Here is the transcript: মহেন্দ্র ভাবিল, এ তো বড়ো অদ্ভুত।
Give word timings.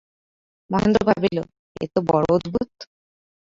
মহেন্দ্র 0.69 1.01
ভাবিল, 1.07 1.37
এ 1.75 1.85
তো 1.93 1.99
বড়ো 2.09 2.29
অদ্ভুত। 2.35 2.71